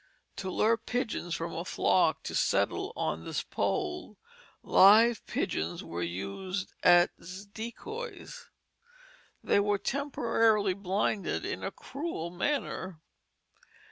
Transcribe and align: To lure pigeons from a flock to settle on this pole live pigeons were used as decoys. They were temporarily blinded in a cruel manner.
To 0.37 0.49
lure 0.49 0.77
pigeons 0.77 1.35
from 1.35 1.53
a 1.53 1.63
flock 1.63 2.23
to 2.23 2.33
settle 2.33 2.91
on 2.95 3.23
this 3.23 3.43
pole 3.43 4.17
live 4.63 5.23
pigeons 5.27 5.83
were 5.83 6.01
used 6.01 6.73
as 6.81 7.45
decoys. 7.45 8.49
They 9.43 9.59
were 9.59 9.77
temporarily 9.77 10.73
blinded 10.73 11.45
in 11.45 11.63
a 11.63 11.69
cruel 11.69 12.31
manner. 12.31 12.99